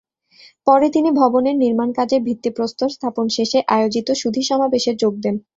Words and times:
পরে 0.67 0.87
তিনি 0.89 1.09
ভবনের 1.19 1.55
নির্মাণকাজের 1.55 2.21
ভিত্তিপ্রস্তর 2.23 2.89
স্থাপন 2.89 3.25
শেষে 3.37 3.59
আয়োজিত 3.75 4.07
সুধীসমাবেশে 4.21 4.91
যোগ 5.01 5.13
দেন। 5.23 5.35